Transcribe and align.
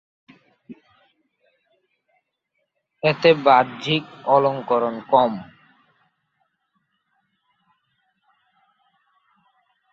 এতে 3.03 3.29
বাহ্যিক 3.45 4.03
অলংকরণ 4.27 4.95
কম। 5.11 5.31